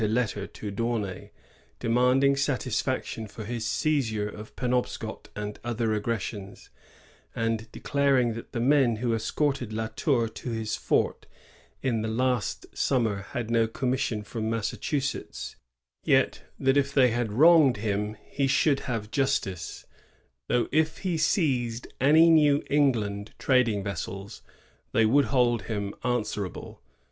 88 0.01 0.09
a 0.09 0.13
letter 0.15 0.47
to 0.47 0.71
D'Aunay, 0.71 1.31
demanding 1.77 2.35
satisfaction 2.35 3.27
for 3.27 3.45
his 3.45 3.67
seizure 3.67 4.27
of 4.27 4.55
Penofascot 4.55 5.27
and 5.35 5.59
other 5.63 5.93
aggressions, 5.93 6.71
and 7.35 7.71
declaring 7.71 8.33
that 8.33 8.51
the 8.51 8.59
men 8.59 8.95
who 8.95 9.13
escorted 9.13 9.71
La 9.71 9.89
Tour 9.89 10.27
to 10.27 10.49
his 10.49 10.75
fort 10.75 11.27
in 11.83 12.01
the 12.01 12.07
last 12.07 12.65
summer 12.75 13.27
had 13.33 13.51
no 13.51 13.67
commission 13.67 14.23
from 14.23 14.49
Massachusetts, 14.49 15.55
yet 16.03 16.45
that 16.57 16.77
if 16.77 16.91
they 16.95 17.11
had 17.11 17.31
wronged 17.31 17.77
him 17.77 18.17
he 18.27 18.47
should 18.47 18.79
have 18.89 19.11
justice, 19.11 19.85
though 20.47 20.67
if 20.71 20.97
he 21.05 21.15
seized 21.15 21.85
any 22.01 22.27
New 22.31 22.63
England 22.71 23.33
trading 23.37 23.83
yessels 23.85 24.41
they 24.93 25.05
would 25.05 25.25
hold 25.25 25.61
him 25.65 25.93
an 26.03 26.23
swerable. 26.23 26.79